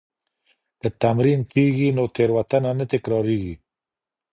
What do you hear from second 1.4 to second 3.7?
کېږي نو تېروتنه نه تکرارېږي.